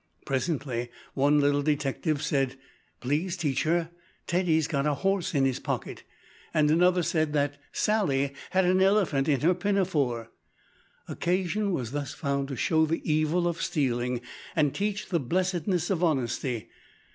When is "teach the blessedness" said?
14.73-15.91